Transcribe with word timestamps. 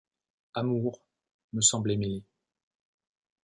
Amour, 0.55 1.03
me 1.53 1.61
semblaient 1.61 1.95
mêlées 1.95 2.25